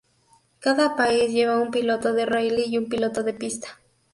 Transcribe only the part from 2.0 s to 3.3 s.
de rally y un piloto